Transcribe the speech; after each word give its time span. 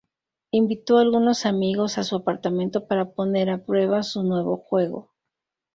Invitó 0.49 0.97
a 0.97 1.01
algunos 1.01 1.45
amigos 1.45 1.99
a 1.99 2.03
su 2.03 2.15
apartamento 2.15 2.87
para 2.87 3.11
poner 3.11 3.51
a 3.51 3.63
prueba 3.63 4.01
su 4.01 4.23
nuevo 4.23 4.57
juego. 4.57 5.11